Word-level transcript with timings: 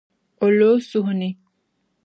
O 0.45 0.47
lo 0.57 0.69
o 0.77 0.83
suhu 0.87 1.13
ni. 1.19 1.29